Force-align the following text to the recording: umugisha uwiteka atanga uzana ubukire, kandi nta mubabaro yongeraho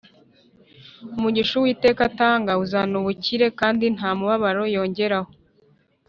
umugisha 1.15 1.53
uwiteka 1.57 2.01
atanga 2.09 2.51
uzana 2.63 2.93
ubukire, 3.01 3.45
kandi 3.59 3.85
nta 3.95 4.09
mubabaro 4.17 4.63
yongeraho 4.75 5.29